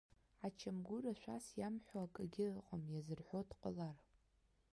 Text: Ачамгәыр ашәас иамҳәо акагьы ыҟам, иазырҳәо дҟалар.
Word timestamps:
Ачамгәыр 0.45 1.05
ашәас 1.13 1.45
иамҳәо 1.59 1.97
акагьы 2.03 2.47
ыҟам, 2.57 2.83
иазырҳәо 2.89 3.39
дҟалар. 3.49 3.97